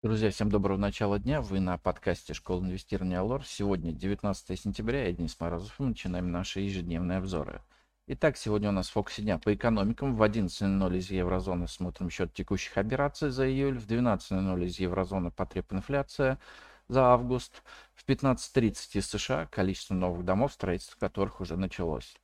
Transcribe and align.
Друзья, 0.00 0.30
всем 0.30 0.48
доброго 0.48 0.76
начала 0.76 1.18
дня. 1.18 1.40
Вы 1.40 1.58
на 1.58 1.76
подкасте 1.76 2.32
Школа 2.32 2.60
инвестирования 2.60 3.18
Алор. 3.18 3.44
Сегодня 3.44 3.90
19 3.90 4.60
сентября, 4.60 5.06
я 5.08 5.12
Денис 5.12 5.36
Морозов. 5.40 5.74
Мы 5.80 5.88
начинаем 5.88 6.30
наши 6.30 6.60
ежедневные 6.60 7.18
обзоры. 7.18 7.62
Итак, 8.06 8.36
сегодня 8.36 8.68
у 8.68 8.72
нас 8.72 8.88
в 8.88 8.92
фокусе 8.92 9.22
дня 9.22 9.38
по 9.38 9.52
экономикам. 9.52 10.14
В 10.14 10.22
11.00 10.22 10.96
из 10.98 11.10
еврозоны 11.10 11.66
смотрим 11.66 12.10
счет 12.10 12.32
текущих 12.32 12.78
операций 12.78 13.30
за 13.30 13.50
июль. 13.50 13.76
В 13.76 13.88
12.00 13.88 14.66
из 14.66 14.78
еврозоны 14.78 15.32
потреб 15.32 15.72
инфляция 15.72 16.38
за 16.86 17.06
август. 17.06 17.64
В 17.96 18.08
15.30 18.08 18.98
из 18.98 19.06
США 19.08 19.46
количество 19.46 19.94
новых 19.94 20.24
домов, 20.24 20.52
строительство 20.52 20.96
которых 21.00 21.40
уже 21.40 21.56
началось. 21.56 22.14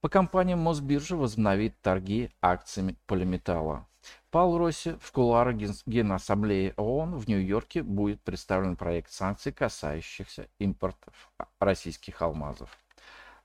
По 0.00 0.08
компаниям 0.08 0.60
Мосбиржа 0.60 1.16
возобновит 1.16 1.74
торги 1.82 2.30
акциями 2.40 2.96
полиметалла. 3.06 3.84
Пал 4.30 4.58
Росси 4.58 4.96
в 5.00 5.12
кулуарах 5.12 5.56
Генассамблеи 5.56 6.74
ООН 6.76 7.16
в 7.16 7.28
Нью-Йорке 7.28 7.82
будет 7.82 8.22
представлен 8.22 8.76
проект 8.76 9.10
санкций, 9.10 9.52
касающихся 9.52 10.48
импорта 10.58 11.12
российских 11.58 12.20
алмазов. 12.22 12.76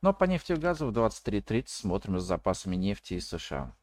Ну 0.01 0.09
а 0.09 0.13
по 0.13 0.23
нефти 0.23 0.53
и 0.53 0.55
газу 0.55 0.87
в 0.87 0.97
23.30 0.97 1.63
смотрим 1.67 2.19
с 2.19 2.23
запасами 2.23 2.75
нефти 2.75 3.15
из 3.15 3.27
США. 3.27 3.75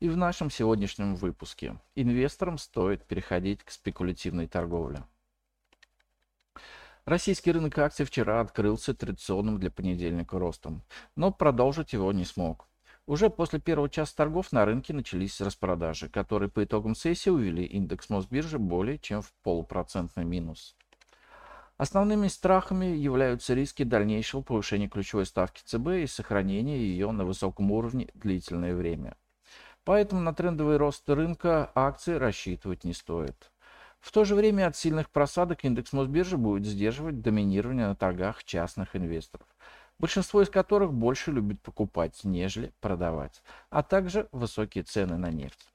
И 0.00 0.08
в 0.08 0.16
нашем 0.16 0.50
сегодняшнем 0.50 1.14
выпуске 1.16 1.78
инвесторам 1.94 2.58
стоит 2.58 3.06
переходить 3.06 3.62
к 3.62 3.70
спекулятивной 3.70 4.46
торговле. 4.46 5.04
Российский 7.06 7.52
рынок 7.52 7.78
акций 7.78 8.04
вчера 8.04 8.40
открылся 8.40 8.92
традиционным 8.92 9.60
для 9.60 9.70
понедельника 9.70 10.38
ростом, 10.40 10.82
но 11.14 11.32
продолжить 11.32 11.92
его 11.92 12.12
не 12.12 12.24
смог. 12.24 12.68
Уже 13.06 13.30
после 13.30 13.60
первого 13.60 13.88
часа 13.88 14.16
торгов 14.16 14.50
на 14.50 14.64
рынке 14.64 14.92
начались 14.92 15.40
распродажи, 15.40 16.08
которые 16.08 16.50
по 16.50 16.64
итогам 16.64 16.96
сессии 16.96 17.30
увели 17.30 17.64
индекс 17.64 18.10
Мосбиржи 18.10 18.58
более 18.58 18.98
чем 18.98 19.22
в 19.22 19.32
полупроцентный 19.44 20.24
минус. 20.24 20.74
Основными 21.76 22.26
страхами 22.26 22.86
являются 22.86 23.54
риски 23.54 23.84
дальнейшего 23.84 24.40
повышения 24.40 24.88
ключевой 24.88 25.26
ставки 25.26 25.62
ЦБ 25.64 25.88
и 26.02 26.06
сохранения 26.06 26.78
ее 26.78 27.12
на 27.12 27.24
высоком 27.24 27.70
уровне 27.70 28.08
длительное 28.14 28.74
время. 28.74 29.16
Поэтому 29.84 30.20
на 30.20 30.34
трендовый 30.34 30.78
рост 30.78 31.08
рынка 31.08 31.70
акций 31.76 32.18
рассчитывать 32.18 32.82
не 32.82 32.92
стоит. 32.92 33.52
В 34.00 34.10
то 34.10 34.24
же 34.24 34.34
время 34.34 34.66
от 34.66 34.76
сильных 34.76 35.10
просадок 35.10 35.64
индекс 35.64 35.92
Мосбиржи 35.92 36.36
будет 36.36 36.66
сдерживать 36.66 37.20
доминирование 37.20 37.86
на 37.86 37.94
торгах 37.94 38.42
частных 38.42 38.96
инвесторов, 38.96 39.46
большинство 39.98 40.42
из 40.42 40.50
которых 40.50 40.92
больше 40.92 41.32
любит 41.32 41.60
покупать, 41.62 42.20
нежели 42.24 42.72
продавать, 42.80 43.42
а 43.70 43.82
также 43.82 44.28
высокие 44.32 44.84
цены 44.84 45.16
на 45.16 45.30
нефть. 45.30 45.72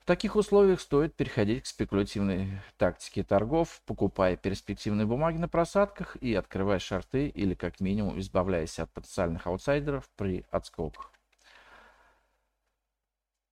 В 0.00 0.06
таких 0.06 0.34
условиях 0.34 0.80
стоит 0.80 1.14
переходить 1.14 1.64
к 1.64 1.66
спекулятивной 1.66 2.60
тактике 2.78 3.22
торгов, 3.22 3.82
покупая 3.84 4.36
перспективные 4.36 5.06
бумаги 5.06 5.36
на 5.36 5.48
просадках 5.48 6.16
и 6.16 6.34
открывая 6.34 6.78
шорты 6.78 7.28
или 7.28 7.54
как 7.54 7.80
минимум 7.80 8.18
избавляясь 8.18 8.78
от 8.78 8.90
потенциальных 8.92 9.46
аутсайдеров 9.46 10.08
при 10.16 10.44
отскоках. 10.50 11.12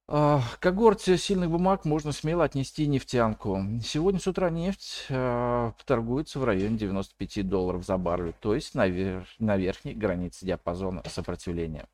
К 0.09 0.43
когорте 0.61 1.19
сильных 1.19 1.51
бумаг 1.51 1.85
можно 1.85 2.13
смело 2.13 2.43
отнести 2.43 2.87
нефтянку. 2.87 3.63
Сегодня 3.85 4.19
с 4.19 4.27
утра 4.27 4.49
нефть 4.49 5.05
э, 5.11 5.73
торгуется 5.85 6.39
в 6.39 6.45
районе 6.45 6.79
95 6.79 7.47
долларов 7.47 7.85
за 7.85 7.99
баррель, 7.99 8.33
то 8.41 8.55
есть 8.55 8.75
на, 8.75 8.89
вер... 8.89 9.29
на 9.39 9.59
верхней 9.59 9.93
границе 9.93 10.47
диапазона 10.47 11.03
сопротивления. 11.11 11.87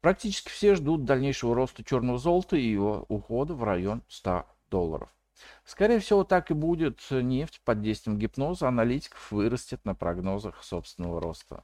Практически 0.00 0.48
все 0.48 0.74
ждут 0.74 1.04
дальнейшего 1.04 1.54
роста 1.54 1.84
черного 1.84 2.18
золота 2.18 2.56
и 2.56 2.68
его 2.68 3.06
ухода 3.08 3.54
в 3.54 3.62
район 3.62 4.02
100 4.08 4.44
долларов. 4.68 5.08
Скорее 5.64 6.00
всего, 6.00 6.24
так 6.24 6.50
и 6.50 6.54
будет. 6.54 7.00
Нефть 7.10 7.60
под 7.64 7.80
действием 7.80 8.18
гипноза 8.18 8.66
аналитиков 8.66 9.30
вырастет 9.30 9.84
на 9.84 9.94
прогнозах 9.94 10.64
собственного 10.64 11.20
роста. 11.20 11.62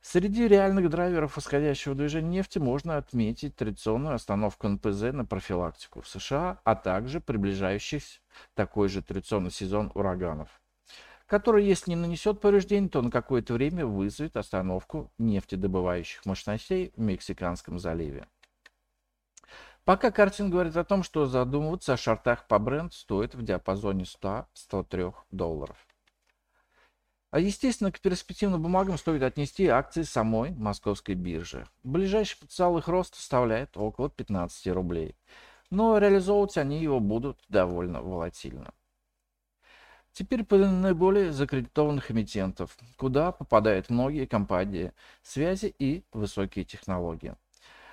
Среди 0.00 0.46
реальных 0.46 0.88
драйверов 0.90 1.36
восходящего 1.36 1.94
движения 1.94 2.28
нефти 2.28 2.58
можно 2.58 2.96
отметить 2.96 3.56
традиционную 3.56 4.14
остановку 4.14 4.68
НПЗ 4.68 5.12
на 5.12 5.24
профилактику 5.24 6.00
в 6.00 6.08
США, 6.08 6.60
а 6.64 6.76
также 6.76 7.20
приближающийся 7.20 8.20
такой 8.54 8.88
же 8.88 9.02
традиционный 9.02 9.50
сезон 9.50 9.90
ураганов, 9.94 10.48
который, 11.26 11.66
если 11.66 11.90
не 11.90 11.96
нанесет 11.96 12.40
повреждений, 12.40 12.88
то 12.88 13.02
на 13.02 13.10
какое-то 13.10 13.54
время 13.54 13.84
вызовет 13.86 14.36
остановку 14.36 15.12
нефтедобывающих 15.18 16.24
мощностей 16.24 16.92
в 16.96 17.00
Мексиканском 17.00 17.78
заливе. 17.78 18.26
Пока 19.84 20.10
картина 20.10 20.48
говорит 20.48 20.76
о 20.76 20.84
том, 20.84 21.02
что 21.02 21.26
задумываться 21.26 21.94
о 21.94 21.96
шортах 21.96 22.46
по 22.46 22.58
бренд 22.58 22.94
стоит 22.94 23.34
в 23.34 23.42
диапазоне 23.42 24.04
100-103 24.04 25.14
долларов. 25.30 25.76
А 27.30 27.40
естественно, 27.40 27.92
к 27.92 28.00
перспективным 28.00 28.62
бумагам 28.62 28.96
стоит 28.96 29.22
отнести 29.22 29.66
акции 29.66 30.02
самой 30.02 30.52
московской 30.52 31.14
биржи. 31.14 31.66
Ближайший 31.84 32.38
потенциал 32.38 32.78
их 32.78 32.88
роста 32.88 33.18
составляет 33.18 33.76
около 33.76 34.08
15 34.08 34.68
рублей. 34.68 35.14
Но 35.70 35.98
реализовывать 35.98 36.56
они 36.56 36.80
его 36.80 37.00
будут 37.00 37.38
довольно 37.48 38.00
волатильно. 38.00 38.72
Теперь 40.12 40.42
по 40.42 40.56
наиболее 40.56 41.30
закредитованных 41.32 42.10
эмитентов, 42.10 42.76
куда 42.96 43.30
попадают 43.30 43.90
многие 43.90 44.24
компании 44.26 44.92
связи 45.22 45.74
и 45.78 46.04
высокие 46.12 46.64
технологии. 46.64 47.36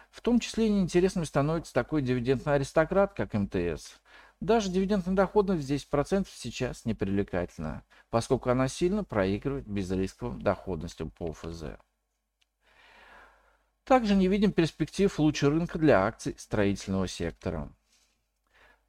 В 0.10 0.22
том 0.22 0.40
числе 0.40 0.70
неинтересным 0.70 1.26
становится 1.26 1.74
такой 1.74 2.02
дивидендный 2.02 2.56
аристократ, 2.56 3.14
как 3.14 3.34
МТС. 3.34 4.00
Даже 4.46 4.70
дивидендная 4.70 5.16
доходность 5.16 5.68
в 5.68 5.72
10% 5.72 6.28
сейчас 6.32 6.86
непривлекательна, 6.86 7.84
поскольку 8.12 8.52
она 8.52 8.68
сильно 8.68 9.04
проигрывает 9.04 9.68
безрисковым 9.68 10.40
доходностям 10.40 11.10
по 11.10 11.34
ФЗ. 11.34 11.64
Также 13.86 14.14
не 14.14 14.28
видим 14.28 14.52
перспектив 14.52 15.18
лучше 15.18 15.50
рынка 15.50 15.80
для 15.80 16.06
акций 16.06 16.36
строительного 16.38 17.08
сектора. 17.08 17.72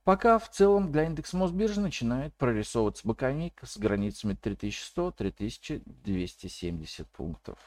Пока 0.05 0.39
в 0.39 0.51
целом 0.51 0.93
для 0.93 1.05
индекса 1.05 1.39
Мосбиржи 1.39 1.81
начинает 1.81 2.35
прорисовываться 2.35 3.09
боковик 3.09 3.63
с 3.65 3.79
границами 3.79 4.35
3100-3270 4.35 7.07
пунктов. 7.15 7.59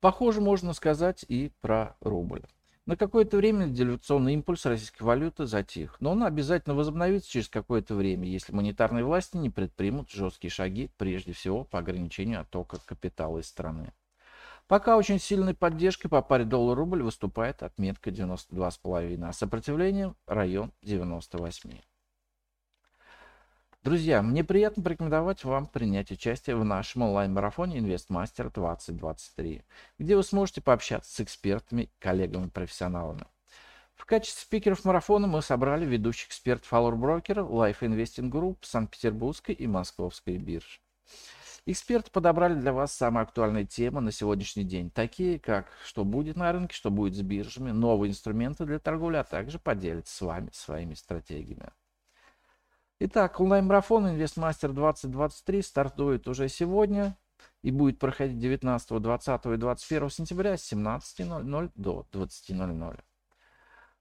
Похоже 0.00 0.40
можно 0.40 0.72
сказать 0.72 1.26
и 1.28 1.52
про 1.60 1.94
рубль. 2.00 2.46
На 2.86 2.96
какое-то 2.96 3.36
время 3.36 3.66
девальвационный 3.66 4.34
импульс 4.34 4.64
российской 4.64 5.02
валюты 5.02 5.46
затих, 5.46 6.00
но 6.00 6.12
он 6.12 6.24
обязательно 6.24 6.74
возобновится 6.74 7.30
через 7.30 7.48
какое-то 7.48 7.94
время, 7.94 8.26
если 8.26 8.54
монетарные 8.54 9.04
власти 9.04 9.36
не 9.36 9.50
предпримут 9.50 10.10
жесткие 10.10 10.50
шаги, 10.50 10.90
прежде 10.96 11.32
всего 11.32 11.64
по 11.64 11.78
ограничению 11.78 12.40
оттока 12.40 12.78
капитала 12.84 13.38
из 13.38 13.46
страны. 13.46 13.92
Пока 14.66 14.96
очень 14.96 15.18
сильной 15.18 15.54
поддержкой 15.54 16.08
по 16.08 16.22
паре 16.22 16.44
доллар-рубль 16.44 17.02
выступает 17.02 17.62
отметка 17.62 18.10
92,5, 18.10 19.24
а 19.24 19.32
сопротивление 19.32 20.14
район 20.26 20.72
98. 20.82 21.89
Друзья, 23.82 24.20
мне 24.20 24.44
приятно 24.44 24.82
порекомендовать 24.82 25.42
вам 25.42 25.66
принять 25.66 26.10
участие 26.10 26.54
в 26.54 26.62
нашем 26.66 27.00
онлайн-марафоне 27.00 27.78
«Инвестмастер 27.78 28.48
2023», 28.48 29.62
где 29.98 30.16
вы 30.16 30.22
сможете 30.22 30.60
пообщаться 30.60 31.10
с 31.10 31.20
экспертами, 31.20 31.88
коллегами-профессионалами. 31.98 33.24
В 33.94 34.04
качестве 34.04 34.42
спикеров 34.42 34.84
марафона 34.84 35.26
мы 35.26 35.40
собрали 35.40 35.86
ведущих 35.86 36.28
экспертов 36.28 36.70
Allure 36.70 36.94
Broker, 36.94 37.36
Life 37.36 37.78
Investing 37.80 38.30
Group, 38.30 38.58
Санкт-Петербургской 38.60 39.54
и 39.54 39.66
Московской 39.66 40.36
бирж. 40.36 40.82
Эксперты 41.64 42.10
подобрали 42.10 42.60
для 42.60 42.74
вас 42.74 42.92
самые 42.92 43.22
актуальные 43.22 43.64
темы 43.64 44.02
на 44.02 44.12
сегодняшний 44.12 44.64
день, 44.64 44.90
такие 44.90 45.38
как 45.38 45.72
что 45.86 46.04
будет 46.04 46.36
на 46.36 46.52
рынке, 46.52 46.74
что 46.74 46.90
будет 46.90 47.14
с 47.14 47.22
биржами, 47.22 47.70
новые 47.70 48.10
инструменты 48.10 48.66
для 48.66 48.78
торговли, 48.78 49.16
а 49.16 49.24
также 49.24 49.58
поделятся 49.58 50.14
с 50.14 50.20
вами 50.20 50.50
своими 50.52 50.92
стратегиями. 50.92 51.70
Итак, 53.02 53.40
онлайн-марафон 53.40 54.10
Инвестмастер 54.10 54.72
2023 54.72 55.62
стартует 55.62 56.28
уже 56.28 56.50
сегодня 56.50 57.16
и 57.62 57.70
будет 57.70 57.98
проходить 57.98 58.38
19, 58.38 59.00
20 59.00 59.46
и 59.46 59.56
21 59.56 60.10
сентября 60.10 60.58
с 60.58 60.70
17.00 60.70 61.72
до 61.76 62.06
20.00. 62.12 63.00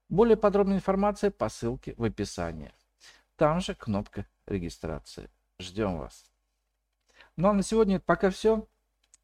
Более 0.09 0.35
подробная 0.35 0.75
информация 0.75 1.31
по 1.31 1.47
ссылке 1.47 1.93
в 1.95 2.03
описании. 2.03 2.73
Там 3.37 3.61
же 3.61 3.73
кнопка 3.73 4.25
регистрации. 4.45 5.31
Ждем 5.59 5.97
вас. 5.97 6.25
Ну 7.37 7.47
а 7.47 7.53
на 7.53 7.63
сегодня 7.63 8.01
пока 8.01 8.29
все. 8.29 8.67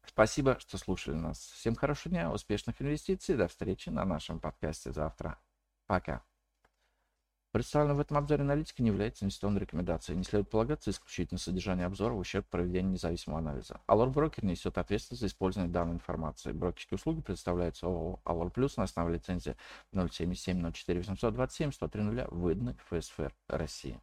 Спасибо, 0.06 0.58
что 0.58 0.78
слушали 0.78 1.16
нас. 1.16 1.38
Всем 1.38 1.74
хорошего 1.74 2.14
дня, 2.14 2.32
успешных 2.32 2.80
инвестиций. 2.80 3.36
До 3.36 3.46
встречи 3.46 3.90
на 3.90 4.06
нашем 4.06 4.40
подкасте 4.40 4.90
завтра. 4.90 5.38
Пока. 5.86 6.24
Представленная 7.56 7.96
в 7.96 8.00
этом 8.00 8.18
обзоре 8.18 8.42
аналитика 8.42 8.82
не 8.82 8.90
является 8.90 9.24
инвестиционной 9.24 9.62
рекомендацией. 9.62 10.18
Не 10.18 10.24
следует 10.24 10.50
полагаться 10.50 10.90
исключительно 10.90 11.38
содержание 11.38 11.86
обзора 11.86 12.12
в 12.12 12.18
ущерб 12.18 12.46
проведения 12.50 12.90
независимого 12.90 13.38
анализа. 13.38 13.80
Allure 13.88 14.12
Broker 14.12 14.44
несет 14.44 14.76
ответственность 14.76 15.22
за 15.22 15.28
использование 15.28 15.72
данной 15.72 15.94
информации. 15.94 16.52
Брокерские 16.52 16.96
услуги 16.96 17.22
предоставляются 17.22 17.86
ООО 17.86 18.20
Allure 18.26 18.52
Plus 18.52 18.74
на 18.76 18.82
основе 18.82 19.14
лицензии 19.14 19.56
077 19.94 20.70
04 20.70 21.00
827 21.00 21.72
103 21.72 22.02
выданной 22.28 22.76
ФСФР 22.90 23.34
России. 23.48 24.02